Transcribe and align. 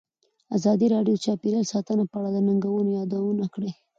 ازادي 0.57 0.87
راډیو 0.95 1.15
د 1.17 1.21
چاپیریال 1.25 1.65
ساتنه 1.73 2.03
په 2.11 2.15
اړه 2.19 2.29
د 2.33 2.37
ننګونو 2.47 2.89
یادونه 2.99 3.45
کړې. 3.53 3.71